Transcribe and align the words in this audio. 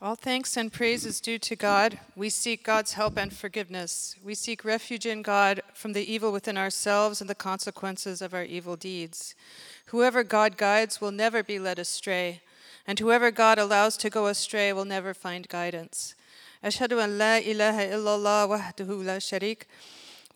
All 0.00 0.14
thanks 0.14 0.56
and 0.56 0.72
praise 0.72 1.04
is 1.04 1.20
due 1.20 1.40
to 1.40 1.56
God. 1.56 1.98
We 2.14 2.28
seek 2.28 2.62
God's 2.62 2.92
help 2.92 3.16
and 3.16 3.32
forgiveness. 3.32 4.14
We 4.22 4.36
seek 4.36 4.64
refuge 4.64 5.06
in 5.06 5.22
God 5.22 5.60
from 5.74 5.92
the 5.92 6.12
evil 6.12 6.30
within 6.30 6.56
ourselves 6.56 7.20
and 7.20 7.28
the 7.28 7.34
consequences 7.34 8.22
of 8.22 8.32
our 8.32 8.44
evil 8.44 8.76
deeds. 8.76 9.34
Whoever 9.86 10.22
God 10.22 10.56
guides 10.56 11.00
will 11.00 11.10
never 11.10 11.42
be 11.42 11.58
led 11.58 11.80
astray, 11.80 12.42
and 12.86 13.00
whoever 13.00 13.32
God 13.32 13.58
allows 13.58 13.96
to 13.96 14.08
go 14.08 14.28
astray 14.28 14.72
will 14.72 14.84
never 14.84 15.14
find 15.14 15.48
guidance. 15.48 16.14
أشهد 16.64 16.92
أن 16.92 17.18
لا 17.18 17.38
إله 17.38 17.94
إلا 17.94 18.14
الله 18.14 18.46
وحده 18.46 19.02
لا 19.02 19.18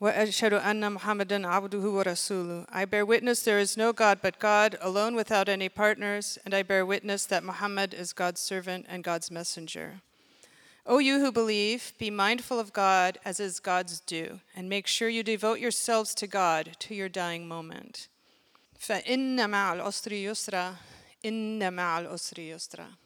وأشهد 0.02 0.52
أن 0.52 0.92
محمدا 0.92 1.46
عبده 1.46 1.78
ورسوله. 1.78 2.66
I 2.70 2.84
bear 2.84 3.04
witness 3.04 3.42
there 3.42 3.58
is 3.58 3.76
no 3.76 3.92
God 3.92 4.20
but 4.22 4.38
God, 4.38 4.76
alone 4.80 5.14
without 5.14 5.48
any 5.48 5.68
partners, 5.68 6.38
and 6.44 6.54
I 6.54 6.62
bear 6.62 6.86
witness 6.86 7.24
that 7.26 7.42
Muhammad 7.42 7.94
is 7.94 8.12
God's 8.12 8.40
servant 8.40 8.86
and 8.88 9.02
God's 9.02 9.30
messenger. 9.30 10.00
O 10.86 10.98
you 10.98 11.20
who 11.20 11.30
believe, 11.30 11.92
be 11.98 12.10
mindful 12.10 12.58
of 12.58 12.72
God 12.72 13.18
as 13.24 13.40
is 13.40 13.60
God's 13.60 14.00
due, 14.00 14.40
and 14.56 14.68
make 14.68 14.86
sure 14.86 15.08
you 15.08 15.22
devote 15.22 15.60
yourselves 15.60 16.14
to 16.14 16.26
God 16.26 16.76
to 16.78 16.94
your 16.94 17.08
dying 17.10 17.46
moment. 17.46 18.08
فإن 18.78 19.50
مع 19.50 19.72
العسر 19.72 20.12
يسرا 20.12 20.76
إن 21.24 21.72
مع 21.72 21.98
العسر 21.98 22.38
يسرا 22.38 22.96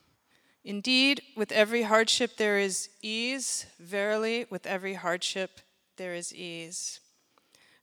Indeed, 0.64 1.22
with 1.34 1.50
every 1.50 1.82
hardship 1.82 2.36
there 2.36 2.58
is 2.58 2.88
ease. 3.02 3.66
Verily, 3.80 4.46
with 4.48 4.64
every 4.64 4.94
hardship 4.94 5.60
there 5.97 6.15
is 6.15 6.33
ease. 6.33 6.99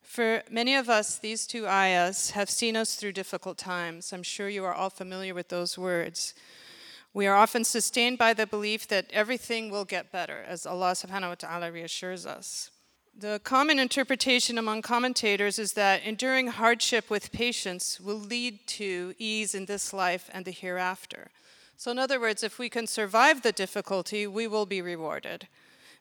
For 0.03 0.43
many 0.51 0.75
of 0.75 0.89
us, 0.89 1.19
these 1.19 1.47
two 1.47 1.67
ayahs 1.67 2.31
have 2.31 2.49
seen 2.49 2.77
us 2.77 2.95
through 2.95 3.13
difficult 3.13 3.59
times. 3.59 4.13
I'm 4.13 4.23
sure 4.23 4.49
you 4.49 4.65
are 4.65 4.75
all 4.75 4.91
familiar 4.91 5.35
with 5.35 5.49
those 5.49 5.77
words. 5.77 6.35
We 7.13 7.27
are 7.27 7.37
often 7.37 7.65
sustained 7.65 8.19
by 8.19 8.35
the 8.35 8.47
belief 8.47 8.89
that 8.89 9.11
everything 9.13 9.71
will 9.71 9.85
get 9.85 10.13
better, 10.13 10.45
as 10.47 10.67
Allah 10.67 10.93
subhanahu 10.93 11.29
wa 11.29 11.35
ta'ala 11.35 11.73
reassures 11.73 12.27
us. 12.27 12.71
The 13.17 13.41
common 13.45 13.79
interpretation 13.79 14.59
among 14.59 14.83
commentators 14.83 15.61
is 15.61 15.75
that 15.75 16.03
enduring 16.03 16.49
hardship 16.49 17.09
with 17.09 17.31
patience 17.31 18.01
will 18.01 18.19
lead 18.19 18.67
to 18.69 19.15
ease 19.19 19.55
in 19.55 19.67
this 19.67 19.93
life 19.93 20.29
and 20.33 20.45
the 20.45 20.51
hereafter. 20.51 21.31
So, 21.77 21.93
in 21.93 21.99
other 21.99 22.21
words, 22.21 22.43
if 22.43 22.59
we 22.59 22.69
can 22.69 22.89
survive 22.89 23.43
the 23.43 23.53
difficulty, 23.53 24.27
we 24.27 24.49
will 24.49 24.67
be 24.67 24.83
rewarded. 24.83 25.47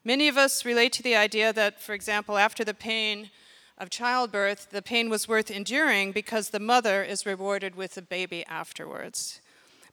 Many 0.06 0.28
of 0.28 0.38
us 0.38 0.66
relate 0.66 0.92
to 0.94 1.04
the 1.04 1.16
idea 1.16 1.54
that, 1.54 1.80
for 1.80 1.94
example, 1.94 2.38
after 2.38 2.64
the 2.64 2.74
pain 2.74 3.30
of 3.78 3.90
childbirth, 3.90 4.70
the 4.72 4.82
pain 4.82 5.10
was 5.10 5.28
worth 5.28 5.50
enduring 5.50 6.12
because 6.12 6.50
the 6.50 6.60
mother 6.60 7.04
is 7.04 7.26
rewarded 7.26 7.76
with 7.76 7.98
a 7.98 8.02
baby 8.02 8.46
afterwards. 8.48 9.40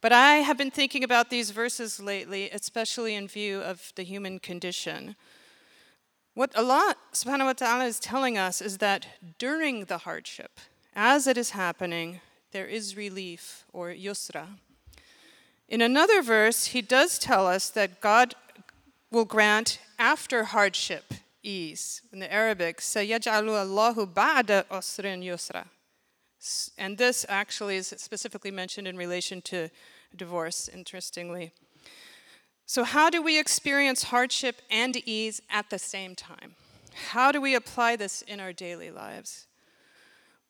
But 0.01 0.13
I 0.13 0.37
have 0.37 0.57
been 0.57 0.71
thinking 0.71 1.05
about 1.05 1.31
these 1.31 1.51
verses 1.51 2.01
lately, 2.01 2.51
especially 2.51 3.15
in 3.15 3.29
view 3.29 3.61
of 3.61 3.93
the 3.97 4.03
human 4.03 4.39
condition. 4.39 5.15
What 6.35 6.57
Allah 6.57 6.95
subhanahu 7.13 7.45
wa 7.45 7.53
ta'ala 7.53 7.85
is 7.85 8.01
telling 8.01 8.39
us 8.39 8.63
is 8.63 8.79
that 8.79 9.07
during 9.39 9.85
the 9.85 9.99
hardship, 9.99 10.59
as 10.97 11.27
it 11.27 11.37
is 11.37 11.51
happening, 11.51 12.21
there 12.53 12.67
is 12.67 12.97
relief 12.97 13.65
or 13.73 13.91
yusra. 13.91 14.59
In 15.69 15.81
another 15.81 16.23
verse, 16.23 16.67
he 16.67 16.83
does 16.83 17.19
tell 17.19 17.47
us 17.47 17.69
that 17.71 18.01
God 18.01 18.35
will 19.11 19.25
grant 19.25 19.80
after 20.00 20.46
hardship 20.46 21.14
ease. 21.44 22.02
In 22.12 22.20
the 22.20 22.32
Arabic, 22.32 22.80
سَيَجْعَلُ 22.80 23.46
اللَّهُ 23.46 24.14
بَعْدَ 24.14 24.66
أُسْرٍ 24.68 25.24
يُسْرًا. 25.24 25.66
And 26.78 26.98
this 26.98 27.26
actually 27.30 27.78
is 27.78 27.88
specifically 27.98 28.52
mentioned 28.52 28.88
in 28.88 28.98
relation 28.98 29.42
to 29.44 29.70
divorce, 30.16 30.68
interestingly. 30.68 31.54
So, 32.68 32.84
how 32.84 33.10
do 33.10 33.22
we 33.22 33.40
experience 33.40 34.04
hardship 34.04 34.62
and 34.70 34.98
ease 35.08 35.42
at 35.50 35.70
the 35.70 35.80
same 35.80 36.16
time? 36.16 36.56
How 37.12 37.32
do 37.32 37.42
we 37.42 37.56
apply 37.56 37.96
this 37.96 38.22
in 38.22 38.40
our 38.40 38.54
daily 38.54 38.90
lives? 38.90 39.48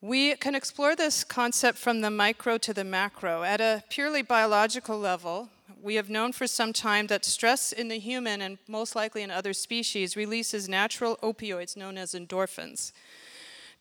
We 0.01 0.35
can 0.35 0.55
explore 0.55 0.95
this 0.95 1.23
concept 1.23 1.77
from 1.77 2.01
the 2.01 2.11
micro 2.11 2.57
to 2.59 2.73
the 2.73 2.83
macro. 2.83 3.43
At 3.43 3.59
a 3.59 3.83
purely 3.89 4.21
biological 4.21 4.99
level, 4.99 5.49
we 5.82 5.94
have 5.94 6.10
known 6.10 6.32
for 6.32 6.46
some 6.46 6.72
time 6.72 7.06
that 7.06 7.24
stress 7.24 7.72
in 7.72 7.88
the 7.88 7.98
human 7.98 8.42
and 8.42 8.58
most 8.68 8.94
likely 8.94 9.22
in 9.22 9.30
other 9.30 9.52
species 9.52 10.16
releases 10.16 10.68
natural 10.68 11.16
opioids 11.22 11.76
known 11.76 11.96
as 11.96 12.12
endorphins. 12.12 12.92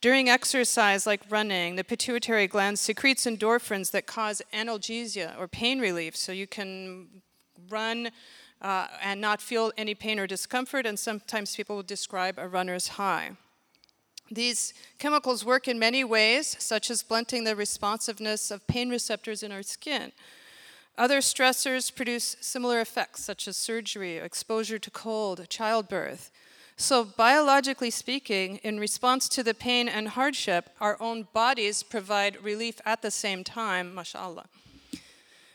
During 0.01 0.29
exercise, 0.29 1.05
like 1.05 1.21
running, 1.29 1.75
the 1.75 1.83
pituitary 1.83 2.47
gland 2.47 2.79
secretes 2.79 3.25
endorphins 3.25 3.91
that 3.91 4.05
cause 4.05 4.41
analgesia 4.53 5.37
or 5.37 5.47
pain 5.47 5.79
relief, 5.79 6.15
so 6.15 6.31
you 6.31 6.47
can 6.47 7.21
run 7.69 8.11
uh, 8.61 8.87
and 9.03 9.19
not 9.19 9.41
feel 9.41 9.73
any 9.77 9.93
pain 9.93 10.17
or 10.17 10.25
discomfort, 10.27 10.85
and 10.85 10.97
sometimes 10.97 11.55
people 11.55 11.75
will 11.75 11.83
describe 11.83 12.39
a 12.39 12.47
runner's 12.47 12.89
high. 12.89 13.31
These 14.31 14.73
chemicals 14.99 15.43
work 15.43 15.67
in 15.67 15.77
many 15.77 16.03
ways, 16.03 16.55
such 16.59 16.89
as 16.89 17.03
blunting 17.03 17.43
the 17.43 17.55
responsiveness 17.55 18.51
of 18.51 18.65
pain 18.67 18.89
receptors 18.89 19.43
in 19.43 19.51
our 19.51 19.63
skin. 19.63 20.13
Other 20.97 21.19
stressors 21.19 21.93
produce 21.93 22.35
similar 22.41 22.81
effects, 22.81 23.23
such 23.23 23.47
as 23.47 23.55
surgery, 23.55 24.17
exposure 24.17 24.79
to 24.79 24.91
cold, 24.91 25.47
childbirth. 25.49 26.31
So, 26.75 27.03
biologically 27.03 27.89
speaking, 27.89 28.57
in 28.63 28.79
response 28.79 29.27
to 29.29 29.43
the 29.43 29.53
pain 29.53 29.89
and 29.89 30.09
hardship, 30.09 30.69
our 30.79 30.95
own 31.01 31.27
bodies 31.33 31.83
provide 31.83 32.41
relief 32.43 32.79
at 32.85 33.01
the 33.01 33.11
same 33.11 33.43
time, 33.43 33.93
mashallah. 33.93 34.47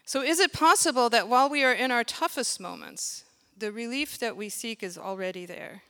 So, 0.05 0.21
is 0.21 0.39
it 0.39 0.53
possible 0.53 1.09
that 1.11 1.29
while 1.29 1.49
we 1.49 1.65
are 1.65 1.73
in 1.73 1.91
our 1.91 2.05
toughest 2.05 2.61
moments, 2.61 3.25
the 3.57 3.73
relief 3.73 4.19
that 4.19 4.37
we 4.37 4.51
seek 4.51 4.83
is 4.83 4.99
already 4.99 5.47
there? 5.47 5.83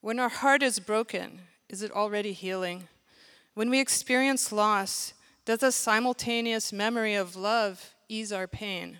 When 0.00 0.20
our 0.20 0.28
heart 0.28 0.62
is 0.62 0.78
broken, 0.78 1.40
is 1.68 1.82
it 1.82 1.90
already 1.90 2.32
healing? 2.32 2.88
When 3.54 3.70
we 3.70 3.80
experience 3.80 4.52
loss, 4.52 5.14
does 5.44 5.62
a 5.64 5.72
simultaneous 5.72 6.72
memory 6.72 7.14
of 7.14 7.34
love 7.34 7.94
ease 8.10 8.32
our 8.32 8.46
pain. 8.46 8.98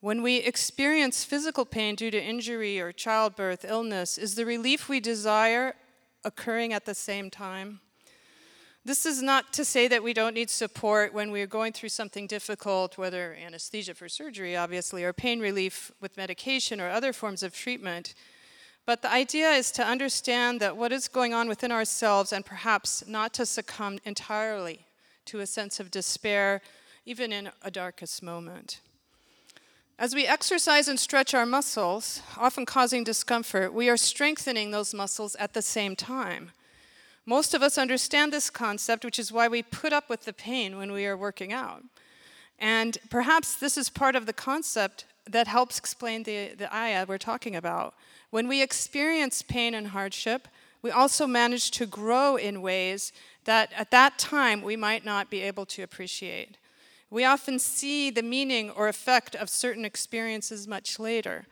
When 0.00 0.22
we 0.22 0.36
experience 0.36 1.24
physical 1.24 1.64
pain 1.64 1.94
due 1.94 2.10
to 2.10 2.22
injury 2.22 2.80
or 2.80 2.92
childbirth, 2.92 3.64
illness, 3.66 4.18
is 4.18 4.34
the 4.34 4.46
relief 4.46 4.88
we 4.88 5.00
desire 5.00 5.74
occurring 6.24 6.72
at 6.72 6.84
the 6.84 6.94
same 6.94 7.30
time? 7.30 7.80
This 8.84 9.04
is 9.04 9.20
not 9.20 9.52
to 9.54 9.64
say 9.64 9.88
that 9.88 10.04
we 10.04 10.12
don't 10.12 10.34
need 10.34 10.48
support 10.48 11.12
when 11.12 11.32
we're 11.32 11.48
going 11.48 11.72
through 11.72 11.88
something 11.88 12.28
difficult, 12.28 12.96
whether 12.96 13.34
anesthesia 13.34 13.94
for 13.94 14.08
surgery, 14.08 14.56
obviously, 14.56 15.02
or 15.02 15.12
pain 15.12 15.40
relief 15.40 15.90
with 16.00 16.16
medication 16.16 16.80
or 16.80 16.88
other 16.88 17.12
forms 17.12 17.42
of 17.42 17.52
treatment. 17.52 18.14
But 18.84 19.02
the 19.02 19.10
idea 19.10 19.50
is 19.50 19.72
to 19.72 19.84
understand 19.84 20.60
that 20.60 20.76
what 20.76 20.92
is 20.92 21.08
going 21.08 21.34
on 21.34 21.48
within 21.48 21.72
ourselves 21.72 22.32
and 22.32 22.46
perhaps 22.46 23.02
not 23.08 23.34
to 23.34 23.44
succumb 23.44 23.98
entirely 24.04 24.86
to 25.24 25.40
a 25.40 25.46
sense 25.46 25.80
of 25.80 25.90
despair 25.90 26.62
even 27.06 27.32
in 27.32 27.50
a 27.62 27.70
darkest 27.70 28.22
moment. 28.22 28.80
As 29.98 30.14
we 30.14 30.26
exercise 30.26 30.88
and 30.88 31.00
stretch 31.00 31.32
our 31.32 31.46
muscles, 31.46 32.20
often 32.36 32.66
causing 32.66 33.04
discomfort, 33.04 33.72
we 33.72 33.88
are 33.88 33.96
strengthening 33.96 34.70
those 34.72 34.92
muscles 34.92 35.34
at 35.36 35.54
the 35.54 35.62
same 35.62 35.96
time. 35.96 36.50
Most 37.24 37.54
of 37.54 37.62
us 37.62 37.78
understand 37.78 38.32
this 38.32 38.50
concept, 38.50 39.04
which 39.04 39.18
is 39.18 39.32
why 39.32 39.48
we 39.48 39.62
put 39.62 39.92
up 39.92 40.10
with 40.10 40.24
the 40.24 40.32
pain 40.32 40.76
when 40.76 40.92
we 40.92 41.06
are 41.06 41.16
working 41.16 41.52
out. 41.52 41.82
And 42.58 42.98
perhaps 43.08 43.54
this 43.54 43.78
is 43.78 43.88
part 43.88 44.16
of 44.16 44.26
the 44.26 44.32
concept 44.32 45.06
that 45.28 45.46
helps 45.46 45.78
explain 45.78 46.24
the, 46.24 46.54
the 46.54 46.74
ayah 46.74 47.06
we're 47.08 47.18
talking 47.18 47.56
about. 47.56 47.94
When 48.30 48.48
we 48.48 48.62
experience 48.62 49.42
pain 49.42 49.74
and 49.74 49.88
hardship, 49.88 50.48
we 50.82 50.90
also 50.90 51.26
manage 51.26 51.70
to 51.72 51.86
grow 51.86 52.36
in 52.36 52.62
ways 52.62 53.12
that 53.44 53.72
at 53.76 53.90
that 53.92 54.18
time 54.18 54.62
we 54.62 54.76
might 54.76 55.04
not 55.04 55.30
be 55.30 55.40
able 55.40 55.66
to 55.66 55.82
appreciate. 55.82 56.56
We 57.10 57.24
often 57.24 57.58
see 57.58 58.10
the 58.10 58.22
meaning 58.22 58.70
or 58.70 58.88
effect 58.88 59.34
of 59.34 59.48
certain 59.48 59.84
experiences 59.84 60.66
much 60.66 60.98
later, 60.98 61.46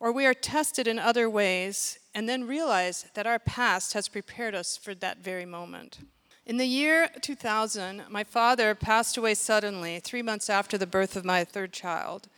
or 0.00 0.12
we 0.12 0.26
are 0.26 0.34
tested 0.34 0.86
in 0.86 0.98
other 0.98 1.28
ways 1.28 1.98
and 2.14 2.28
then 2.28 2.46
realize 2.46 3.06
that 3.14 3.26
our 3.26 3.38
past 3.38 3.94
has 3.94 4.08
prepared 4.08 4.54
us 4.54 4.76
for 4.76 4.94
that 4.96 5.18
very 5.18 5.46
moment. 5.46 6.00
In 6.46 6.56
the 6.56 6.66
year 6.66 7.10
2000, 7.20 8.04
my 8.08 8.24
father 8.24 8.74
passed 8.74 9.16
away 9.16 9.34
suddenly, 9.34 10.00
three 10.00 10.22
months 10.22 10.48
after 10.48 10.78
the 10.78 10.86
birth 10.86 11.16
of 11.16 11.24
my 11.24 11.44
third 11.44 11.72
child. 11.72 12.28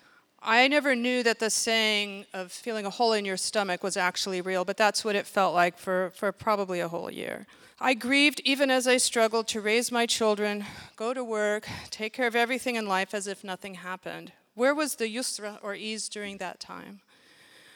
I 0.42 0.68
never 0.68 0.96
knew 0.96 1.22
that 1.22 1.38
the 1.38 1.50
saying 1.50 2.24
of 2.32 2.50
feeling 2.50 2.86
a 2.86 2.90
hole 2.90 3.12
in 3.12 3.26
your 3.26 3.36
stomach 3.36 3.82
was 3.82 3.96
actually 3.96 4.40
real, 4.40 4.64
but 4.64 4.78
that's 4.78 5.04
what 5.04 5.14
it 5.14 5.26
felt 5.26 5.54
like 5.54 5.76
for, 5.76 6.12
for 6.14 6.32
probably 6.32 6.80
a 6.80 6.88
whole 6.88 7.10
year. 7.10 7.46
I 7.78 7.94
grieved 7.94 8.40
even 8.44 8.70
as 8.70 8.86
I 8.86 8.96
struggled 8.96 9.48
to 9.48 9.60
raise 9.60 9.92
my 9.92 10.06
children, 10.06 10.64
go 10.96 11.12
to 11.12 11.22
work, 11.22 11.68
take 11.90 12.14
care 12.14 12.26
of 12.26 12.36
everything 12.36 12.76
in 12.76 12.86
life 12.86 13.12
as 13.14 13.26
if 13.26 13.44
nothing 13.44 13.74
happened. 13.74 14.32
Where 14.54 14.74
was 14.74 14.96
the 14.96 15.14
yusra 15.14 15.58
or 15.62 15.74
ease 15.74 16.08
during 16.08 16.38
that 16.38 16.58
time? 16.58 17.00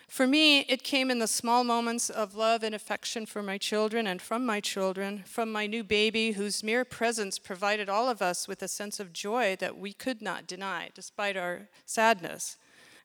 For 0.09 0.27
me, 0.27 0.61
it 0.61 0.83
came 0.83 1.11
in 1.11 1.19
the 1.19 1.27
small 1.27 1.65
moments 1.65 2.11
of 2.11 2.37
love 2.37 2.63
and 2.63 2.75
affection 2.75 3.27
for 3.27 3.43
my 3.43 3.59
children 3.59 4.07
and 4.07 4.23
from 4.23 4.47
my 4.47 4.61
children, 4.61 5.25
from 5.27 5.51
my 5.51 5.67
new 5.67 5.83
baby, 5.83 6.33
whose 6.33 6.63
mere 6.63 6.85
presence 6.85 7.39
provided 7.39 7.89
all 7.89 8.09
of 8.09 8.23
us 8.23 8.47
with 8.47 8.63
a 8.63 8.69
sense 8.69 9.01
of 9.01 9.13
joy 9.13 9.57
that 9.61 9.79
we 9.79 9.93
could 9.93 10.23
not 10.23 10.47
deny, 10.47 10.91
despite 10.95 11.37
our 11.37 11.69
sadness 11.87 12.57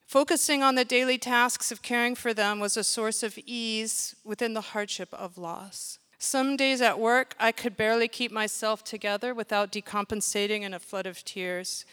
Focusing 0.09 0.63
on 0.63 0.73
the 0.73 0.83
daily 0.83 1.19
tasks 1.19 1.71
of 1.71 1.83
caring 1.83 2.15
for 2.15 2.33
them 2.33 2.59
was 2.59 2.75
a 2.75 2.83
source 2.83 3.21
of 3.21 3.37
ease 3.45 4.15
within 4.23 4.55
the 4.55 4.73
hardship 4.73 5.13
of 5.13 5.37
loss. 5.37 5.99
Some 6.17 6.57
days 6.57 6.81
at 6.81 6.97
work, 6.97 7.35
I 7.39 7.51
could 7.51 7.77
barely 7.77 8.07
keep 8.07 8.31
myself 8.31 8.83
together 8.83 9.35
without 9.35 9.71
decompensating 9.71 10.63
in 10.63 10.73
a 10.73 10.79
flood 10.79 11.05
of 11.05 11.23
tears. 11.23 11.85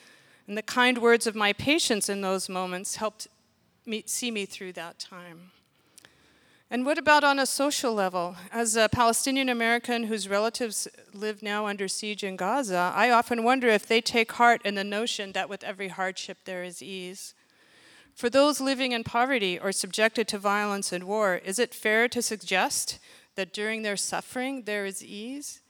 And 0.49 0.57
the 0.57 0.63
kind 0.63 0.97
words 0.97 1.27
of 1.27 1.35
my 1.35 1.53
patients 1.53 2.09
in 2.09 2.23
those 2.23 2.49
moments 2.49 2.97
helped 2.97 3.29
see 4.07 4.31
me 4.31 4.47
through 4.47 4.73
that 4.75 4.99
time. 4.99 5.53
And 6.69 6.85
what 6.85 6.99
about 6.99 7.23
on 7.23 7.39
a 7.39 7.47
social 7.47 7.95
level? 7.95 8.35
As 8.51 8.75
a 8.75 8.89
Palestinian 8.89 9.49
American 9.49 10.05
whose 10.05 10.29
relatives 10.29 10.89
live 11.15 11.41
now 11.41 11.67
under 11.67 11.87
siege 11.87 12.25
in 12.25 12.35
Gaza, 12.35 12.93
I 12.95 13.11
often 13.11 13.45
wonder 13.45 13.69
if 13.69 13.87
they 13.87 14.01
take 14.01 14.33
heart 14.33 14.63
in 14.65 14.75
the 14.75 14.83
notion 14.83 15.31
that 15.33 15.49
with 15.49 15.63
every 15.63 15.89
hardship 15.89 16.39
there 16.45 16.65
is 16.65 16.83
ease. 16.83 17.35
For 18.17 18.29
those 18.29 18.61
living 18.61 18.91
in 18.91 19.05
poverty 19.05 19.59
or 19.59 19.71
subjected 19.71 20.27
to 20.29 20.39
violence 20.39 20.91
and 20.91 21.05
war, 21.05 21.37
is 21.37 21.61
it 21.61 21.73
fair 21.73 22.09
to 22.09 22.21
suggest 22.21 22.99
that 23.37 23.53
during 23.53 23.83
their 23.83 23.97
suffering 23.97 24.63
there 24.63 24.87
is 24.87 25.05
ease? 25.05 25.61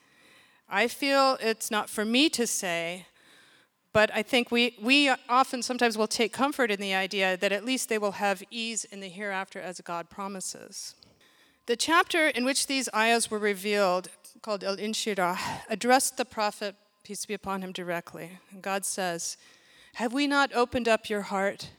I 0.69 0.89
feel 0.89 1.37
it's 1.41 1.71
not 1.71 1.91
for 1.91 2.05
me 2.05 2.31
to 2.31 2.47
say, 2.47 3.07
but 3.97 4.11
I 4.15 4.23
think 4.23 4.51
we, 4.51 4.77
we 4.79 5.09
often 5.27 5.63
sometimes 5.63 5.97
will 5.97 6.07
take 6.07 6.31
comfort 6.31 6.71
in 6.71 6.79
the 6.79 6.93
idea 6.93 7.35
that 7.39 7.51
at 7.51 7.65
least 7.65 7.89
they 7.89 7.97
will 7.97 8.13
have 8.13 8.43
ease 8.51 8.85
in 8.85 9.01
the 9.01 9.09
hereafter 9.09 9.59
as 9.59 9.81
God 9.81 10.11
promises. 10.11 10.95
The 11.65 11.77
chapter 11.77 12.29
in 12.29 12.45
which 12.45 12.67
these 12.67 12.91
ayahs 12.95 13.31
were 13.31 13.39
revealed, 13.39 14.11
called 14.43 14.63
Al 14.63 14.77
Inshirah, 14.77 15.39
addressed 15.71 16.19
the 16.19 16.27
Prophet, 16.27 16.75
peace 17.05 17.25
be 17.25 17.33
upon 17.33 17.63
him, 17.63 17.73
directly. 17.73 18.33
And 18.53 18.61
God 18.61 18.85
says, 18.85 19.39
Have 19.95 20.13
we 20.13 20.27
not 20.27 20.55
opened 20.55 20.89
up 20.89 21.09
your 21.09 21.23
heart 21.23 21.71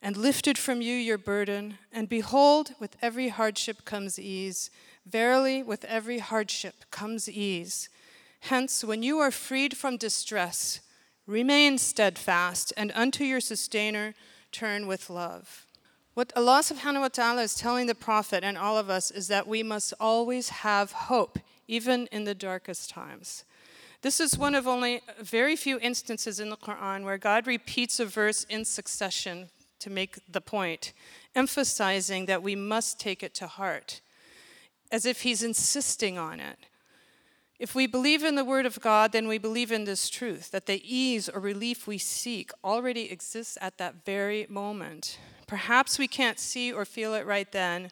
and 0.00 0.16
lifted 0.16 0.56
from 0.56 0.80
you 0.80 0.94
your 0.94 1.18
burden? 1.18 1.76
And 1.92 2.08
behold, 2.08 2.76
with 2.80 2.96
every 3.02 3.28
hardship 3.28 3.84
comes 3.84 4.18
ease. 4.18 4.70
Verily, 5.04 5.62
with 5.62 5.84
every 5.84 6.20
hardship 6.20 6.86
comes 6.90 7.28
ease. 7.28 7.90
Hence, 8.40 8.82
when 8.82 9.02
you 9.02 9.18
are 9.18 9.30
freed 9.30 9.76
from 9.76 9.98
distress, 9.98 10.80
Remain 11.28 11.76
steadfast, 11.76 12.72
and 12.74 12.90
unto 12.94 13.22
your 13.22 13.40
sustainer 13.40 14.14
turn 14.50 14.86
with 14.86 15.10
love. 15.10 15.66
What 16.14 16.32
Allah 16.34 16.60
subhanahu 16.62 17.02
wa 17.02 17.08
ta'ala 17.08 17.42
is 17.42 17.54
telling 17.54 17.86
the 17.86 17.94
Prophet 17.94 18.42
and 18.42 18.56
all 18.56 18.78
of 18.78 18.88
us 18.88 19.10
is 19.10 19.28
that 19.28 19.46
we 19.46 19.62
must 19.62 19.92
always 20.00 20.48
have 20.48 20.92
hope, 20.92 21.38
even 21.68 22.08
in 22.10 22.24
the 22.24 22.34
darkest 22.34 22.88
times. 22.88 23.44
This 24.00 24.20
is 24.20 24.38
one 24.38 24.54
of 24.54 24.66
only 24.66 25.02
very 25.20 25.54
few 25.54 25.78
instances 25.80 26.40
in 26.40 26.48
the 26.48 26.56
Quran 26.56 27.04
where 27.04 27.18
God 27.18 27.46
repeats 27.46 28.00
a 28.00 28.06
verse 28.06 28.44
in 28.44 28.64
succession 28.64 29.50
to 29.80 29.90
make 29.90 30.18
the 30.26 30.40
point, 30.40 30.94
emphasizing 31.34 32.24
that 32.24 32.42
we 32.42 32.56
must 32.56 32.98
take 32.98 33.22
it 33.22 33.34
to 33.34 33.46
heart, 33.46 34.00
as 34.90 35.04
if 35.04 35.20
He's 35.20 35.42
insisting 35.42 36.16
on 36.16 36.40
it. 36.40 36.58
If 37.58 37.74
we 37.74 37.88
believe 37.88 38.22
in 38.22 38.36
the 38.36 38.44
Word 38.44 38.66
of 38.66 38.80
God, 38.80 39.10
then 39.10 39.26
we 39.26 39.38
believe 39.38 39.72
in 39.72 39.84
this 39.84 40.08
truth 40.08 40.52
that 40.52 40.66
the 40.66 40.80
ease 40.84 41.28
or 41.28 41.40
relief 41.40 41.88
we 41.88 41.98
seek 41.98 42.52
already 42.62 43.10
exists 43.10 43.58
at 43.60 43.78
that 43.78 44.04
very 44.04 44.46
moment. 44.48 45.18
Perhaps 45.48 45.98
we 45.98 46.06
can't 46.06 46.38
see 46.38 46.72
or 46.72 46.84
feel 46.84 47.14
it 47.14 47.26
right 47.26 47.50
then. 47.50 47.90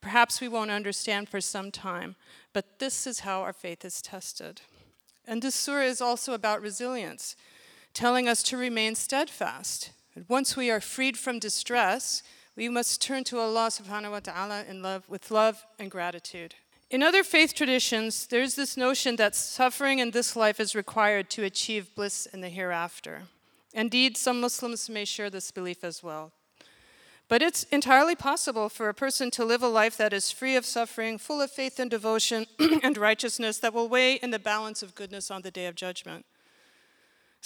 Perhaps 0.00 0.40
we 0.40 0.48
won't 0.48 0.70
understand 0.70 1.28
for 1.28 1.42
some 1.42 1.70
time. 1.70 2.16
But 2.54 2.78
this 2.78 3.06
is 3.06 3.20
how 3.20 3.42
our 3.42 3.52
faith 3.52 3.84
is 3.84 4.00
tested. 4.00 4.62
And 5.26 5.42
this 5.42 5.54
surah 5.54 5.82
is 5.82 6.00
also 6.00 6.32
about 6.32 6.62
resilience, 6.62 7.36
telling 7.92 8.28
us 8.28 8.42
to 8.44 8.56
remain 8.56 8.94
steadfast. 8.94 9.90
once 10.28 10.56
we 10.56 10.70
are 10.70 10.80
freed 10.80 11.18
from 11.18 11.38
distress, 11.38 12.22
we 12.56 12.70
must 12.70 13.02
turn 13.02 13.24
to 13.24 13.38
Allah 13.38 13.68
subhanahu 13.68 14.12
wa 14.12 14.20
ta'ala 14.20 14.64
in 14.66 14.80
love 14.80 15.06
with 15.10 15.30
love 15.30 15.66
and 15.78 15.90
gratitude. 15.90 16.54
In 16.88 17.02
other 17.02 17.24
faith 17.24 17.52
traditions, 17.52 18.28
there's 18.28 18.54
this 18.54 18.76
notion 18.76 19.16
that 19.16 19.34
suffering 19.34 19.98
in 19.98 20.12
this 20.12 20.36
life 20.36 20.60
is 20.60 20.76
required 20.76 21.28
to 21.30 21.42
achieve 21.42 21.94
bliss 21.96 22.26
in 22.26 22.42
the 22.42 22.48
hereafter. 22.48 23.22
Indeed, 23.74 24.16
some 24.16 24.40
Muslims 24.40 24.88
may 24.88 25.04
share 25.04 25.28
this 25.28 25.50
belief 25.50 25.82
as 25.82 26.02
well. 26.02 26.32
But 27.28 27.42
it's 27.42 27.64
entirely 27.64 28.14
possible 28.14 28.68
for 28.68 28.88
a 28.88 28.94
person 28.94 29.32
to 29.32 29.44
live 29.44 29.64
a 29.64 29.68
life 29.68 29.96
that 29.96 30.12
is 30.12 30.30
free 30.30 30.54
of 30.54 30.64
suffering, 30.64 31.18
full 31.18 31.40
of 31.40 31.50
faith 31.50 31.80
and 31.80 31.90
devotion 31.90 32.46
and 32.82 32.96
righteousness 32.96 33.58
that 33.58 33.74
will 33.74 33.88
weigh 33.88 34.14
in 34.14 34.30
the 34.30 34.38
balance 34.38 34.80
of 34.80 34.94
goodness 34.94 35.28
on 35.28 35.42
the 35.42 35.50
day 35.50 35.66
of 35.66 35.74
judgment. 35.74 36.24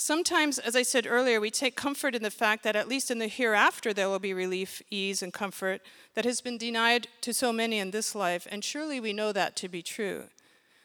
Sometimes, 0.02 0.58
as 0.58 0.74
I 0.74 0.82
said 0.82 1.06
earlier, 1.06 1.42
we 1.42 1.50
take 1.50 1.76
comfort 1.76 2.14
in 2.14 2.22
the 2.22 2.30
fact 2.30 2.62
that 2.62 2.74
at 2.74 2.88
least 2.88 3.10
in 3.10 3.18
the 3.18 3.28
hereafter 3.28 3.92
there 3.92 4.08
will 4.08 4.18
be 4.18 4.32
relief, 4.32 4.80
ease, 4.90 5.22
and 5.22 5.30
comfort 5.30 5.82
that 6.14 6.24
has 6.24 6.40
been 6.40 6.56
denied 6.56 7.08
to 7.20 7.34
so 7.34 7.52
many 7.52 7.78
in 7.78 7.90
this 7.90 8.14
life, 8.14 8.48
and 8.50 8.64
surely 8.64 8.98
we 8.98 9.12
know 9.12 9.30
that 9.30 9.56
to 9.56 9.68
be 9.68 9.82
true. 9.82 10.24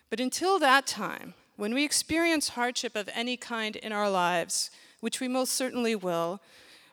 But 0.10 0.20
until 0.20 0.60
that 0.60 0.86
time, 0.86 1.34
when 1.56 1.74
we 1.74 1.86
experience 1.86 2.50
hardship 2.50 2.94
of 2.94 3.10
any 3.14 3.38
kind 3.38 3.78
in 3.78 3.94
our 3.94 4.10
lives, 4.10 4.70
which 5.00 5.22
we 5.22 5.30
most 5.30 5.54
certainly 5.54 5.96
will, 5.96 6.42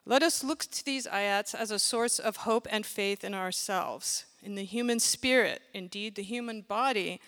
let 0.07 0.23
us 0.23 0.45
look 0.45 0.61
to 0.61 0.85
these 0.85 1.09
ayats 1.09 1.57
as 1.57 1.73
a 1.73 1.79
source 1.81 2.21
of 2.21 2.37
hope 2.37 2.69
and 2.71 2.87
faith 2.87 3.25
in 3.25 3.35
ourselves, 3.35 4.27
in 4.45 4.55
the 4.55 4.65
human 4.65 5.01
spirit, 5.01 5.61
indeed, 5.75 6.15
the 6.15 6.23
human 6.23 6.61
body 6.61 7.21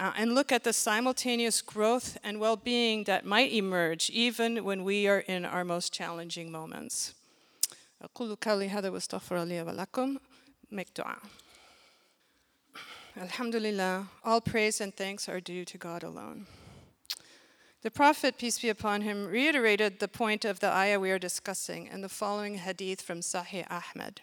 uh, 0.00 0.12
and 0.16 0.34
look 0.34 0.50
at 0.50 0.64
the 0.64 0.72
simultaneous 0.72 1.60
growth 1.60 2.16
and 2.24 2.40
well 2.40 2.56
being 2.56 3.04
that 3.04 3.26
might 3.26 3.52
emerge 3.52 4.08
even 4.10 4.64
when 4.64 4.82
we 4.82 5.06
are 5.06 5.20
in 5.20 5.44
our 5.44 5.62
most 5.62 5.92
challenging 5.92 6.50
moments. 6.50 7.14
Alhamdulillah, 13.20 14.08
all 14.24 14.40
praise 14.40 14.80
and 14.80 14.96
thanks 14.96 15.28
are 15.28 15.40
due 15.40 15.66
to 15.66 15.76
God 15.76 16.02
alone. 16.02 16.46
The 17.82 17.90
Prophet, 17.90 18.38
peace 18.38 18.58
be 18.58 18.70
upon 18.70 19.02
him, 19.02 19.26
reiterated 19.26 19.98
the 19.98 20.08
point 20.08 20.46
of 20.46 20.60
the 20.60 20.70
ayah 20.70 20.98
we 20.98 21.10
are 21.10 21.18
discussing 21.18 21.88
in 21.88 22.00
the 22.00 22.08
following 22.08 22.54
hadith 22.54 23.02
from 23.02 23.20
Sahih 23.20 23.66
Ahmed. 23.70 24.22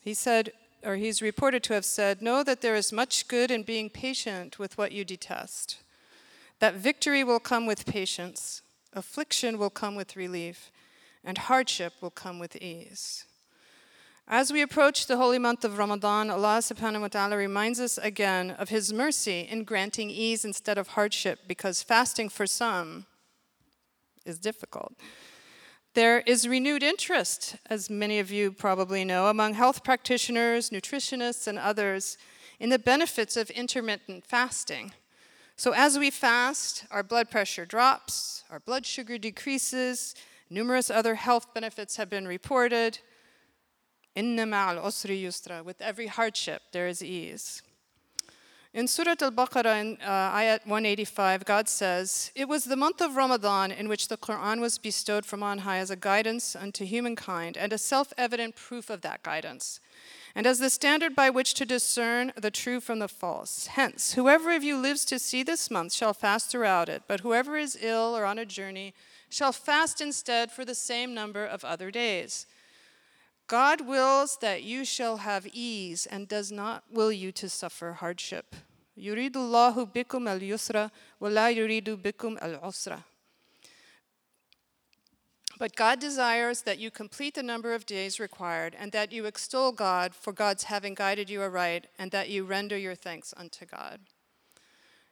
He 0.00 0.12
said, 0.12 0.52
or 0.84 0.96
he's 0.96 1.22
reported 1.22 1.62
to 1.64 1.74
have 1.74 1.84
said, 1.84 2.22
Know 2.22 2.42
that 2.42 2.60
there 2.60 2.76
is 2.76 2.92
much 2.92 3.28
good 3.28 3.50
in 3.50 3.62
being 3.62 3.90
patient 3.90 4.58
with 4.58 4.78
what 4.78 4.92
you 4.92 5.04
detest. 5.04 5.78
That 6.60 6.74
victory 6.74 7.22
will 7.22 7.40
come 7.40 7.66
with 7.66 7.86
patience, 7.86 8.62
affliction 8.92 9.58
will 9.58 9.70
come 9.70 9.94
with 9.94 10.16
relief, 10.16 10.70
and 11.24 11.38
hardship 11.38 11.94
will 12.00 12.10
come 12.10 12.38
with 12.38 12.56
ease. 12.56 13.24
As 14.30 14.52
we 14.52 14.60
approach 14.60 15.06
the 15.06 15.16
holy 15.16 15.38
month 15.38 15.64
of 15.64 15.78
Ramadan, 15.78 16.28
Allah 16.30 16.58
subhanahu 16.58 17.00
wa 17.00 17.08
ta'ala 17.08 17.36
reminds 17.36 17.80
us 17.80 17.96
again 17.96 18.50
of 18.50 18.68
His 18.68 18.92
mercy 18.92 19.48
in 19.50 19.64
granting 19.64 20.10
ease 20.10 20.44
instead 20.44 20.76
of 20.76 20.88
hardship 20.88 21.40
because 21.46 21.82
fasting 21.82 22.28
for 22.28 22.46
some 22.46 23.06
is 24.26 24.38
difficult. 24.38 24.92
There 25.98 26.20
is 26.20 26.46
renewed 26.46 26.84
interest, 26.84 27.56
as 27.68 27.90
many 27.90 28.20
of 28.20 28.30
you 28.30 28.52
probably 28.52 29.04
know, 29.04 29.26
among 29.26 29.54
health 29.54 29.82
practitioners, 29.82 30.70
nutritionists, 30.70 31.48
and 31.48 31.58
others 31.58 32.16
in 32.60 32.70
the 32.70 32.78
benefits 32.78 33.36
of 33.36 33.50
intermittent 33.50 34.24
fasting. 34.24 34.92
So, 35.56 35.72
as 35.72 35.98
we 35.98 36.10
fast, 36.10 36.84
our 36.92 37.02
blood 37.02 37.32
pressure 37.32 37.66
drops, 37.66 38.44
our 38.48 38.60
blood 38.60 38.86
sugar 38.86 39.18
decreases, 39.18 40.14
numerous 40.48 40.88
other 40.88 41.16
health 41.16 41.52
benefits 41.52 41.96
have 41.96 42.08
been 42.08 42.28
reported. 42.28 43.00
Inna 44.14 44.44
ma'al 44.44 44.80
usri 44.80 45.20
yusra. 45.20 45.64
With 45.64 45.82
every 45.82 46.06
hardship, 46.06 46.62
there 46.70 46.86
is 46.86 47.02
ease. 47.02 47.60
In 48.78 48.86
Surah 48.86 49.16
Al 49.22 49.32
Baqarah, 49.32 49.80
in 49.80 49.98
uh, 50.04 50.30
ayat 50.30 50.64
185, 50.64 51.44
God 51.44 51.68
says, 51.68 52.30
It 52.36 52.48
was 52.48 52.62
the 52.62 52.76
month 52.76 53.00
of 53.00 53.16
Ramadan 53.16 53.72
in 53.72 53.88
which 53.88 54.06
the 54.06 54.16
Quran 54.16 54.60
was 54.60 54.78
bestowed 54.78 55.26
from 55.26 55.42
on 55.42 55.58
high 55.58 55.78
as 55.78 55.90
a 55.90 55.96
guidance 55.96 56.54
unto 56.54 56.84
humankind 56.84 57.56
and 57.56 57.72
a 57.72 57.76
self 57.76 58.12
evident 58.16 58.54
proof 58.54 58.88
of 58.88 59.00
that 59.00 59.24
guidance, 59.24 59.80
and 60.32 60.46
as 60.46 60.60
the 60.60 60.70
standard 60.70 61.16
by 61.16 61.28
which 61.28 61.54
to 61.54 61.64
discern 61.64 62.32
the 62.36 62.52
true 62.52 62.78
from 62.78 63.00
the 63.00 63.08
false. 63.08 63.66
Hence, 63.66 64.12
whoever 64.12 64.54
of 64.54 64.62
you 64.62 64.76
lives 64.76 65.04
to 65.06 65.18
see 65.18 65.42
this 65.42 65.72
month 65.72 65.92
shall 65.92 66.14
fast 66.14 66.48
throughout 66.48 66.88
it, 66.88 67.02
but 67.08 67.18
whoever 67.18 67.56
is 67.56 67.76
ill 67.80 68.16
or 68.16 68.24
on 68.24 68.38
a 68.38 68.46
journey 68.46 68.94
shall 69.28 69.50
fast 69.50 70.00
instead 70.00 70.52
for 70.52 70.64
the 70.64 70.76
same 70.76 71.12
number 71.12 71.44
of 71.44 71.64
other 71.64 71.90
days. 71.90 72.46
God 73.48 73.80
wills 73.80 74.36
that 74.40 74.62
you 74.62 74.84
shall 74.84 75.16
have 75.16 75.48
ease 75.52 76.06
and 76.06 76.28
does 76.28 76.52
not 76.52 76.84
will 76.92 77.10
you 77.10 77.32
to 77.32 77.48
suffer 77.48 77.94
hardship. 77.94 78.54
يريد 78.97 79.37
الله 79.37 79.85
بكم 79.85 80.27
اليسر 80.27 80.89
ولا 81.19 81.49
يريد 81.49 81.89
بكم 81.89 82.37
العسر. 82.37 83.03
But 85.59 85.75
God 85.75 85.99
desires 85.99 86.63
that 86.63 86.79
you 86.79 86.91
complete 86.91 87.35
the 87.35 87.43
number 87.43 87.73
of 87.73 87.85
days 87.85 88.19
required, 88.19 88.75
and 88.77 88.91
that 88.91 89.11
you 89.11 89.25
extol 89.25 89.71
God 89.71 90.15
for 90.15 90.33
God's 90.33 90.63
having 90.63 90.93
guided 90.93 91.29
you 91.29 91.41
aright, 91.41 91.87
and 91.97 92.11
that 92.11 92.29
you 92.29 92.43
render 92.43 92.77
your 92.77 92.95
thanks 92.95 93.33
unto 93.37 93.65
God. 93.65 93.99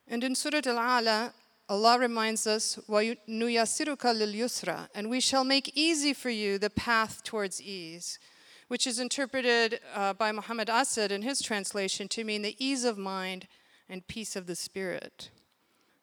And 0.08 0.24
in 0.24 0.36
Surah 0.36 0.62
Al-Ala, 0.66 1.34
Allah 1.70 2.00
reminds 2.00 2.48
us, 2.48 2.78
وَنُيَسِّرُكَ 2.90 3.98
لِلْيُسْرَ 3.98 4.90
And 4.96 5.10
we 5.10 5.20
shall 5.20 5.44
make 5.44 5.72
easy 5.78 6.14
for 6.14 6.30
you 6.30 6.58
the 6.58 6.72
path 6.72 7.24
towards 7.24 7.62
ease. 7.62 8.20
which 8.72 8.88
is 8.88 9.02
interpreted 9.02 9.82
uh, 9.94 10.14
by 10.14 10.32
Muhammad 10.32 10.70
Asad 10.70 11.12
in 11.12 11.24
his 11.24 11.42
translation 11.42 12.08
to 12.08 12.24
mean 12.24 12.42
the 12.42 12.56
ease 12.58 12.86
of 12.86 12.98
mind 12.98 13.46
and 13.89 14.07
peace 14.07 14.37
of 14.37 14.47
the 14.47 14.57
spirit. 14.57 15.31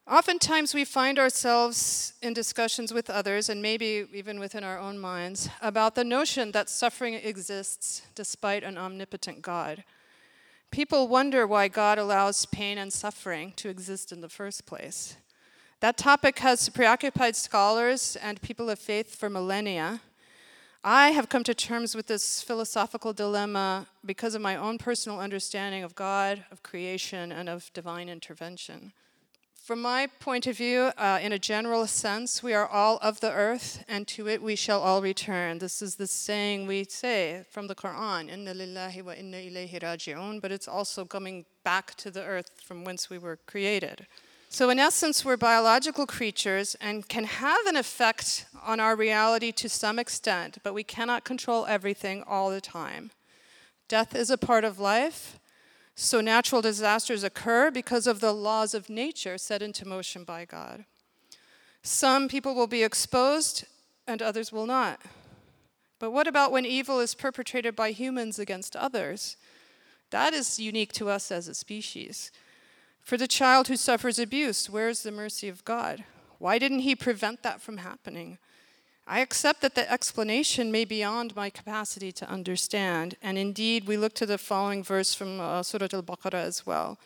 Oftentimes, 0.05 0.73
we 0.73 0.83
find 0.83 1.17
ourselves 1.17 2.13
in 2.21 2.33
discussions 2.33 2.93
with 2.93 3.09
others, 3.09 3.47
and 3.47 3.61
maybe 3.61 4.05
even 4.13 4.37
within 4.39 4.63
our 4.63 4.77
own 4.77 4.99
minds, 4.99 5.49
about 5.61 5.95
the 5.95 6.03
notion 6.03 6.51
that 6.51 6.69
suffering 6.69 7.13
exists 7.13 8.01
despite 8.13 8.63
an 8.63 8.77
omnipotent 8.77 9.41
God. 9.41 9.85
People 10.71 11.07
wonder 11.07 11.47
why 11.47 11.69
God 11.69 11.97
allows 11.97 12.45
pain 12.47 12.77
and 12.77 12.91
suffering 12.91 13.53
to 13.57 13.69
exist 13.69 14.11
in 14.11 14.19
the 14.19 14.27
first 14.27 14.65
place. 14.65 15.15
That 15.79 15.97
topic 15.97 16.39
has 16.39 16.67
preoccupied 16.69 17.35
scholars 17.35 18.17
and 18.21 18.41
people 18.41 18.69
of 18.69 18.79
faith 18.79 19.15
for 19.15 19.29
millennia. 19.29 20.01
I 20.85 21.11
have 21.11 21.29
come 21.29 21.45
to 21.45 21.53
terms 21.53 21.95
with 21.95 22.07
this 22.07 22.41
philosophical 22.41 23.13
dilemma 23.13 23.87
because 24.05 24.35
of 24.35 24.41
my 24.41 24.57
own 24.57 24.77
personal 24.77 25.17
understanding 25.17 25.81
of 25.81 25.95
God, 25.95 26.43
of 26.51 26.61
creation, 26.61 27.31
and 27.31 27.47
of 27.47 27.71
divine 27.73 28.09
intervention. 28.09 28.91
From 29.55 29.81
my 29.81 30.07
point 30.19 30.45
of 30.45 30.57
view, 30.57 30.91
uh, 30.97 31.19
in 31.21 31.31
a 31.31 31.39
general 31.39 31.87
sense, 31.87 32.43
we 32.43 32.53
are 32.53 32.67
all 32.67 32.97
of 33.01 33.21
the 33.21 33.31
earth, 33.31 33.85
and 33.87 34.05
to 34.09 34.27
it 34.27 34.41
we 34.41 34.57
shall 34.57 34.81
all 34.81 35.01
return. 35.01 35.59
This 35.59 35.81
is 35.81 35.95
the 35.95 36.05
saying 36.05 36.67
we 36.67 36.83
say 36.83 37.45
from 37.49 37.67
the 37.67 37.75
Quran, 37.75 38.29
Inna 38.29 38.53
lillahi 38.53 39.03
wa 39.03 39.13
inna 39.13 39.37
ilayhi 39.37 39.81
raji'un, 39.81 40.41
but 40.41 40.51
it's 40.51 40.67
also 40.67 41.05
coming 41.05 41.45
back 41.63 41.95
to 41.95 42.11
the 42.11 42.25
earth 42.25 42.59
from 42.61 42.83
whence 42.83 43.09
we 43.09 43.17
were 43.17 43.37
created. 43.47 44.05
So, 44.53 44.69
in 44.69 44.77
essence, 44.77 45.25
we're 45.25 45.35
biological 45.35 46.05
creatures 46.05 46.75
and 46.79 47.09
can 47.09 47.23
have 47.23 47.65
an 47.65 47.75
effect 47.75 48.45
on 48.61 48.79
our 48.79 48.95
reality 48.95 49.51
to 49.51 49.67
some 49.67 49.97
extent, 49.97 50.59
but 50.61 50.75
we 50.75 50.83
cannot 50.83 51.23
control 51.23 51.65
everything 51.65 52.21
all 52.27 52.51
the 52.51 52.61
time. 52.61 53.09
Death 53.87 54.15
is 54.15 54.29
a 54.29 54.37
part 54.37 54.63
of 54.63 54.77
life, 54.77 55.39
so 55.95 56.21
natural 56.21 56.61
disasters 56.61 57.23
occur 57.23 57.71
because 57.71 58.05
of 58.05 58.19
the 58.19 58.31
laws 58.31 58.75
of 58.75 58.91
nature 58.91 59.39
set 59.39 59.63
into 59.63 59.87
motion 59.87 60.23
by 60.23 60.45
God. 60.45 60.85
Some 61.81 62.27
people 62.27 62.53
will 62.53 62.67
be 62.67 62.83
exposed 62.83 63.65
and 64.05 64.21
others 64.21 64.51
will 64.51 64.67
not. 64.67 65.01
But 65.97 66.11
what 66.11 66.27
about 66.27 66.51
when 66.51 66.67
evil 66.67 66.99
is 66.99 67.15
perpetrated 67.15 67.75
by 67.75 67.89
humans 67.89 68.37
against 68.37 68.75
others? 68.75 69.35
That 70.11 70.31
is 70.31 70.59
unique 70.59 70.93
to 70.93 71.09
us 71.09 71.31
as 71.31 71.47
a 71.47 71.55
species. 71.55 72.29
For 73.03 73.17
the 73.17 73.27
child 73.27 73.67
who 73.67 73.75
suffers 73.75 74.17
abuse, 74.17 74.69
where 74.69 74.87
is 74.87 75.03
the 75.03 75.11
mercy 75.11 75.49
of 75.49 75.65
God? 75.65 76.05
Why 76.39 76.57
didn't 76.57 76.79
he 76.79 76.95
prevent 76.95 77.43
that 77.43 77.61
from 77.61 77.77
happening? 77.77 78.37
I 79.05 79.19
accept 79.19 79.59
that 79.61 79.75
the 79.75 79.91
explanation 79.91 80.71
may 80.71 80.85
be 80.85 80.95
beyond 80.95 81.35
my 81.35 81.49
capacity 81.49 82.13
to 82.13 82.29
understand, 82.29 83.15
and 83.21 83.37
indeed, 83.37 83.85
we 83.85 83.97
look 83.97 84.13
to 84.15 84.25
the 84.25 84.37
following 84.37 84.81
verse 84.81 85.13
from 85.13 85.41
uh, 85.41 85.61
Surah 85.61 85.89
Al 85.91 86.03
Baqarah 86.03 86.35
as 86.35 86.65
well. 86.65 86.97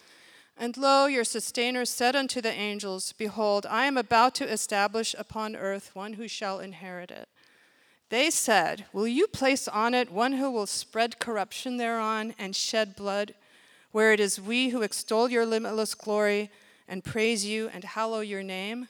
And 0.56 0.78
lo, 0.78 1.08
your 1.08 1.24
sustainer 1.24 1.86
said 1.86 2.16
unto 2.16 2.42
the 2.42 2.52
angels, 2.52 3.14
Behold, 3.18 3.66
I 3.68 3.86
am 3.86 3.98
about 3.98 4.36
to 4.36 4.52
establish 4.52 5.16
upon 5.18 5.56
earth 5.56 5.92
one 5.96 6.14
who 6.14 6.28
shall 6.28 6.60
inherit 6.60 7.10
it. 7.10 7.28
They 8.10 8.30
said, 8.30 8.86
Will 8.94 9.08
you 9.08 9.28
place 9.28 9.68
on 9.68 9.96
it 9.96 10.12
one 10.12 10.34
who 10.34 10.52
will 10.52 10.68
spread 10.68 11.20
corruption 11.20 11.78
thereon 11.78 12.36
and 12.38 12.56
shed 12.56 12.96
blood? 12.96 13.34
Where 13.92 14.14
it 14.14 14.20
is 14.20 14.40
we 14.40 14.70
who 14.70 14.82
extol 14.82 15.30
your 15.30 15.46
limitless 15.46 15.94
glory 15.94 16.50
and 16.88 17.04
praise 17.04 17.46
you 17.46 17.70
and 17.74 17.84
hallow 17.84 18.20
your 18.20 18.44
name? 18.44 18.88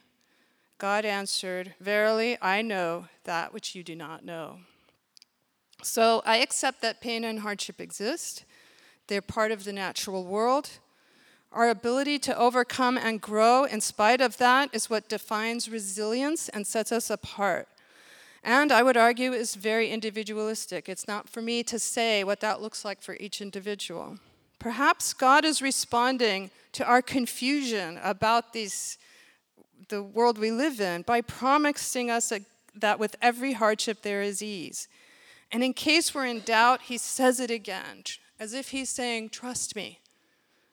God 0.77 1.05
answered, 1.05 1.73
Verily, 1.79 2.37
I 2.41 2.61
know 2.61 3.07
that 3.23 3.53
which 3.53 3.73
you 3.73 3.83
do 3.83 3.95
not 3.95 4.23
know. 4.23 4.59
So 5.83 6.21
I 6.25 6.37
accept 6.37 6.81
that 6.81 7.01
pain 7.01 7.23
and 7.23 7.39
hardship 7.39 7.81
exist. 7.81 8.45
They're 9.07 9.21
part 9.21 9.51
of 9.51 9.63
the 9.63 9.73
natural 9.73 10.23
world. 10.23 10.69
Our 11.51 11.69
ability 11.69 12.19
to 12.19 12.37
overcome 12.37 12.97
and 12.97 13.21
grow 13.21 13.63
in 13.63 13.81
spite 13.81 14.21
of 14.21 14.37
that 14.37 14.69
is 14.73 14.89
what 14.89 15.09
defines 15.09 15.69
resilience 15.69 16.49
and 16.49 16.67
sets 16.67 16.91
us 16.91 17.09
apart. 17.09 17.67
And 18.43 18.71
I 18.71 18.83
would 18.83 18.97
argue 18.97 19.33
is 19.33 19.55
very 19.55 19.89
individualistic. 19.89 20.87
It's 20.87 21.07
not 21.07 21.29
for 21.29 21.41
me 21.41 21.63
to 21.63 21.79
say 21.79 22.23
what 22.23 22.39
that 22.41 22.61
looks 22.61 22.85
like 22.85 23.01
for 23.01 23.15
each 23.19 23.41
individual. 23.41 24.19
Perhaps 24.59 25.13
God 25.13 25.45
is 25.45 25.61
responding 25.61 26.49
to 26.73 26.85
our 26.85 27.01
confusion 27.01 27.99
about 28.03 28.53
these, 28.53 28.97
the 29.89 30.03
world 30.03 30.37
we 30.37 30.51
live 30.51 30.79
in 30.79 31.03
by 31.03 31.21
promising 31.21 32.09
us 32.09 32.31
a, 32.31 32.41
that 32.75 32.99
with 32.99 33.15
every 33.21 33.53
hardship 33.53 34.01
there 34.01 34.21
is 34.21 34.41
ease. 34.41 34.87
And 35.51 35.63
in 35.63 35.73
case 35.73 36.13
we're 36.13 36.25
in 36.25 36.41
doubt, 36.41 36.83
he 36.83 36.97
says 36.97 37.39
it 37.39 37.51
again, 37.51 38.03
as 38.39 38.53
if 38.53 38.69
he's 38.69 38.89
saying, 38.89 39.29
Trust 39.29 39.75
me. 39.75 39.99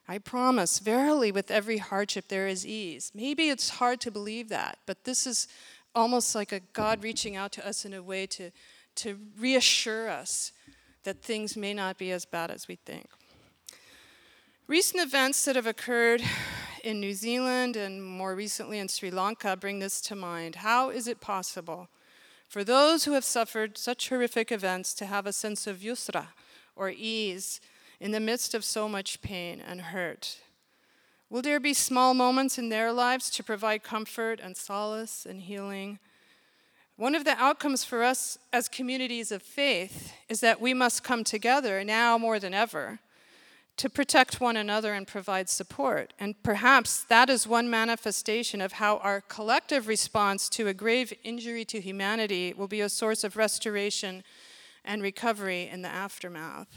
I 0.06 0.18
promise, 0.18 0.80
verily, 0.80 1.32
with 1.32 1.50
every 1.50 1.78
hardship 1.78 2.28
there 2.28 2.46
is 2.46 2.66
ease. 2.66 3.10
Maybe 3.14 3.48
it's 3.48 3.70
hard 3.70 4.00
to 4.02 4.10
believe 4.10 4.50
that, 4.50 4.78
but 4.84 5.04
this 5.04 5.26
is 5.26 5.48
almost 5.94 6.34
like 6.34 6.52
a 6.52 6.60
God 6.60 7.02
reaching 7.02 7.36
out 7.36 7.52
to 7.52 7.66
us 7.66 7.86
in 7.86 7.94
a 7.94 8.02
way 8.02 8.26
to, 8.26 8.50
to 8.96 9.18
reassure 9.38 10.10
us 10.10 10.52
that 11.04 11.22
things 11.22 11.56
may 11.56 11.72
not 11.72 11.96
be 11.96 12.10
as 12.10 12.26
bad 12.26 12.50
as 12.50 12.68
we 12.68 12.76
think. 12.76 13.06
Recent 14.66 15.02
events 15.02 15.44
that 15.44 15.56
have 15.56 15.66
occurred 15.66 16.22
in 16.82 16.98
New 16.98 17.12
Zealand 17.12 17.76
and 17.76 18.02
more 18.02 18.34
recently 18.34 18.78
in 18.78 18.88
Sri 18.88 19.10
Lanka 19.10 19.58
bring 19.58 19.78
this 19.78 20.00
to 20.00 20.16
mind. 20.16 20.54
How 20.56 20.88
is 20.88 21.06
it 21.06 21.20
possible 21.20 21.88
for 22.48 22.64
those 22.64 23.04
who 23.04 23.12
have 23.12 23.26
suffered 23.26 23.76
such 23.76 24.08
horrific 24.08 24.50
events 24.50 24.94
to 24.94 25.04
have 25.04 25.26
a 25.26 25.34
sense 25.34 25.66
of 25.66 25.80
yusra, 25.80 26.28
or 26.76 26.88
ease, 26.88 27.60
in 28.00 28.12
the 28.12 28.20
midst 28.20 28.54
of 28.54 28.64
so 28.64 28.88
much 28.88 29.20
pain 29.20 29.60
and 29.60 29.82
hurt? 29.82 30.38
Will 31.28 31.42
there 31.42 31.60
be 31.60 31.74
small 31.74 32.14
moments 32.14 32.56
in 32.56 32.70
their 32.70 32.90
lives 32.90 33.28
to 33.32 33.44
provide 33.44 33.82
comfort 33.82 34.40
and 34.42 34.56
solace 34.56 35.26
and 35.26 35.42
healing? 35.42 35.98
One 36.96 37.14
of 37.14 37.26
the 37.26 37.36
outcomes 37.36 37.84
for 37.84 38.02
us 38.02 38.38
as 38.50 38.70
communities 38.70 39.30
of 39.30 39.42
faith 39.42 40.14
is 40.30 40.40
that 40.40 40.58
we 40.58 40.72
must 40.72 41.04
come 41.04 41.22
together 41.22 41.84
now 41.84 42.16
more 42.16 42.38
than 42.38 42.54
ever 42.54 43.00
to 43.76 43.90
protect 43.90 44.40
one 44.40 44.56
another 44.56 44.92
and 44.94 45.06
provide 45.06 45.48
support. 45.48 46.12
And 46.18 46.40
perhaps 46.42 47.04
that 47.04 47.28
is 47.28 47.46
one 47.46 47.68
manifestation 47.68 48.60
of 48.60 48.74
how 48.74 48.98
our 48.98 49.20
collective 49.20 49.88
response 49.88 50.48
to 50.50 50.68
a 50.68 50.74
grave 50.74 51.12
injury 51.24 51.64
to 51.66 51.80
humanity 51.80 52.54
will 52.56 52.68
be 52.68 52.80
a 52.80 52.88
source 52.88 53.24
of 53.24 53.36
restoration 53.36 54.22
and 54.84 55.02
recovery 55.02 55.68
in 55.70 55.82
the 55.82 55.88
aftermath. 55.88 56.68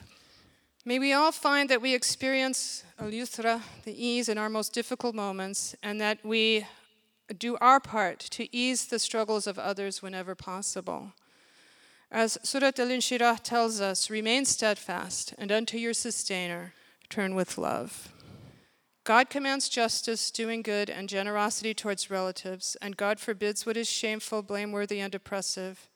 May 0.86 1.00
we 1.00 1.12
all 1.12 1.34
find 1.34 1.70
that 1.70 1.82
we 1.82 1.94
experience 1.94 2.84
al-yusra, 2.98 3.62
the 3.84 4.06
ease 4.06 4.30
in 4.30 4.38
our 4.38 4.50
most 4.50 4.74
difficult 4.74 5.14
moments, 5.14 5.76
and 5.84 6.00
that 6.00 6.20
we 6.24 6.66
do 7.38 7.58
our 7.60 7.82
part 7.82 8.20
to 8.20 8.56
ease 8.56 8.86
the 8.86 8.98
struggles 8.98 9.48
of 9.48 9.60
others 9.60 10.02
whenever 10.02 10.34
possible. 10.34 11.12
As 12.10 12.38
Surat 12.42 12.80
al-Inshirah 12.80 13.44
tells 13.44 13.82
us, 13.82 14.10
remain 14.10 14.46
steadfast 14.46 15.34
and 15.38 15.52
unto 15.52 15.78
your 15.78 15.94
sustainer 15.94 16.74
turn 17.10 17.36
with 17.36 17.58
love. 17.58 18.14
God 19.04 19.30
commands 19.30 19.70
justice, 19.70 20.32
doing 20.32 20.62
good, 20.62 20.90
and 20.90 21.08
generosity 21.08 21.74
towards 21.74 22.12
relatives, 22.12 22.76
and 22.82 22.98
God 22.98 23.22
forbids 23.22 23.66
what 23.66 23.78
is 23.78 23.90
shameful, 23.90 24.42
blameworthy, 24.42 25.00
and 25.00 25.16
oppressive. 25.16 25.88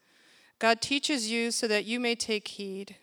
God 0.59 0.79
teaches 0.79 1.29
you 1.29 1.51
so 1.51 1.67
that 1.67 1.83
you 1.83 1.99
may 1.99 2.15
take 2.15 2.47
heed. 2.47 2.95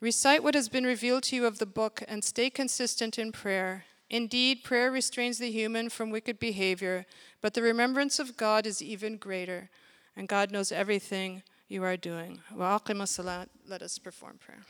Recite 0.00 0.42
what 0.42 0.54
has 0.54 0.68
been 0.68 0.84
revealed 0.84 1.22
to 1.24 1.36
you 1.36 1.46
of 1.46 1.58
the 1.58 1.66
book 1.66 2.02
and 2.08 2.24
stay 2.24 2.50
consistent 2.50 3.18
in 3.18 3.30
prayer. 3.30 3.84
Indeed, 4.10 4.64
prayer 4.64 4.90
restrains 4.90 5.38
the 5.38 5.50
human 5.50 5.88
from 5.88 6.10
wicked 6.10 6.40
behavior, 6.40 7.04
but 7.40 7.54
the 7.54 7.62
remembrance 7.62 8.18
of 8.18 8.36
God 8.36 8.66
is 8.66 8.82
even 8.82 9.18
greater, 9.18 9.70
and 10.16 10.26
God 10.26 10.50
knows 10.50 10.72
everything 10.72 11.42
you 11.68 11.84
are 11.84 11.96
doing. 11.96 12.40
Wa 12.54 12.80
Let 12.88 13.82
us 13.82 13.98
perform 13.98 14.38
prayer. 14.38 14.64